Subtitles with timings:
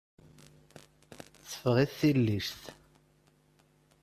[1.49, 2.61] Teffeɣ-it tillict.